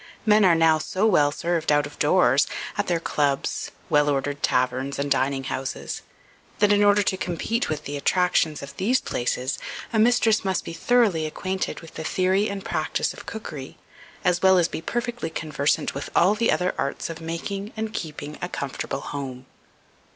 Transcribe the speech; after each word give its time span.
Men 0.25 0.43
are 0.45 0.55
now 0.55 0.79
so 0.79 1.05
well 1.05 1.31
served 1.31 1.71
out 1.71 1.85
of 1.85 1.99
doors, 1.99 2.47
at 2.75 2.87
their 2.87 2.99
clubs, 2.99 3.69
well 3.87 4.09
ordered 4.09 4.41
taverns, 4.41 4.97
and 4.97 5.11
dining 5.11 5.43
houses, 5.43 6.01
that 6.57 6.73
in 6.73 6.83
order 6.83 7.03
to 7.03 7.15
compete 7.17 7.69
with 7.69 7.83
the 7.83 7.95
attractions 7.97 8.63
of 8.63 8.75
these 8.77 8.99
places, 8.99 9.59
a 9.93 9.99
mistress 9.99 10.43
must 10.43 10.65
be 10.65 10.73
thoroughly 10.73 11.27
acquainted 11.27 11.81
with 11.81 11.93
the 11.93 12.03
theory 12.03 12.49
and 12.49 12.65
practice 12.65 13.13
of 13.13 13.27
cookery, 13.27 13.77
as 14.25 14.41
well 14.41 14.57
as 14.57 14.67
be 14.67 14.81
perfectly 14.81 15.29
conversant 15.29 15.93
with 15.93 16.09
all 16.15 16.33
the 16.33 16.51
other 16.51 16.73
arts 16.79 17.07
of 17.11 17.21
making 17.21 17.71
and 17.77 17.93
keeping 17.93 18.39
a 18.41 18.49
comfortable 18.49 19.01
home. 19.01 19.45